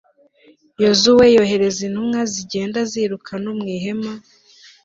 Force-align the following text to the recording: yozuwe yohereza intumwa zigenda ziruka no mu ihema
yozuwe 0.81 1.25
yohereza 1.35 1.81
intumwa 1.87 2.19
zigenda 2.33 2.79
ziruka 2.91 3.33
no 3.43 3.51
mu 3.57 3.65
ihema 3.75 4.13